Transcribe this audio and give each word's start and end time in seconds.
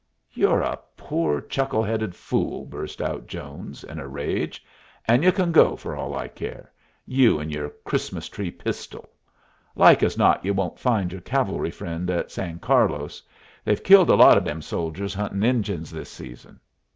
"You're 0.31 0.61
a 0.61 0.79
poor 0.97 1.39
chuckle 1.41 1.83
headed 1.83 2.15
fool!" 2.15 2.65
burst 2.65 3.03
out 3.03 3.27
Jones, 3.27 3.83
in 3.83 3.99
a 3.99 4.07
rage. 4.07 4.65
"And 5.05 5.23
y'u 5.23 5.31
can 5.31 5.51
go, 5.51 5.75
for 5.75 5.95
all 5.95 6.15
I 6.15 6.27
care 6.27 6.71
you 7.05 7.37
and 7.39 7.51
your 7.53 7.69
Christmas 7.83 8.27
tree 8.27 8.49
pistol. 8.49 9.11
Like 9.75 10.01
as 10.01 10.17
not 10.17 10.43
you 10.43 10.55
won't 10.55 10.79
find 10.79 11.11
your 11.11 11.21
cavalry 11.21 11.69
friend 11.69 12.09
at 12.09 12.31
San 12.31 12.57
Carlos. 12.57 13.21
They've 13.63 13.83
killed 13.83 14.09
a 14.09 14.15
lot 14.15 14.39
of 14.39 14.43
them 14.43 14.63
soldiers 14.63 15.13
huntin' 15.13 15.43
Injuns 15.43 15.91
this 15.91 16.09
season. 16.09 16.59